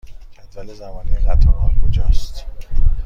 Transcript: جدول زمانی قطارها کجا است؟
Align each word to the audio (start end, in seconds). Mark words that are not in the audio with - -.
جدول 0.51 0.73
زمانی 0.73 1.15
قطارها 1.17 1.71
کجا 1.81 2.03
است؟ 2.03 2.45